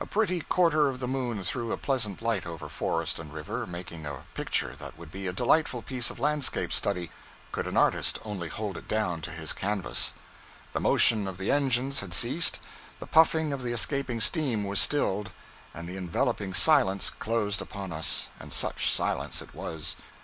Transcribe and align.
A 0.00 0.04
pretty 0.04 0.40
quarter 0.40 0.88
of 0.88 0.98
the 0.98 1.06
moon 1.06 1.44
threw 1.44 1.70
a 1.70 1.76
pleasant 1.76 2.20
light 2.20 2.44
over 2.44 2.68
forest 2.68 3.20
and 3.20 3.32
river, 3.32 3.68
making 3.68 4.04
a 4.04 4.24
picture 4.34 4.74
that 4.74 4.98
would 4.98 5.12
be 5.12 5.28
a 5.28 5.32
delightful 5.32 5.80
piece 5.80 6.10
of 6.10 6.18
landscape 6.18 6.72
study, 6.72 7.12
could 7.52 7.68
an 7.68 7.76
artist 7.76 8.18
only 8.24 8.48
hold 8.48 8.76
it 8.76 8.88
down 8.88 9.20
to 9.20 9.30
his 9.30 9.52
canvas. 9.52 10.12
The 10.72 10.80
motion 10.80 11.28
of 11.28 11.38
the 11.38 11.52
engines 11.52 12.00
had 12.00 12.12
ceased, 12.12 12.58
the 12.98 13.06
puffing 13.06 13.52
of 13.52 13.62
the 13.62 13.72
escaping 13.72 14.20
steam 14.20 14.64
was 14.64 14.80
stilled, 14.80 15.30
and 15.72 15.88
the 15.88 15.96
enveloping 15.96 16.52
silence 16.52 17.08
closed 17.08 17.62
upon 17.62 17.92
us, 17.92 18.28
and 18.40 18.52
such 18.52 18.90
silence 18.90 19.40
it 19.40 19.54
was! 19.54 19.94